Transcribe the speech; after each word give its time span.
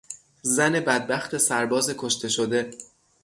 زن 0.43 0.79
بدبخت 0.79 1.37
سرباز 1.37 1.95
کشته 1.97 2.29
شده 2.29 2.71